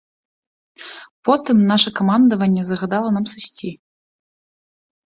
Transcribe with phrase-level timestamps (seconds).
[1.29, 3.75] Потым наша камандаванне загадала нам сысці.